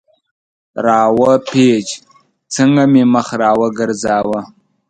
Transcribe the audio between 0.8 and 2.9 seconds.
را و پېچ، څنګه